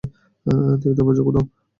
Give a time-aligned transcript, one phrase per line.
[0.81, 1.45] দেখতে পাচ্ছো কোথাও?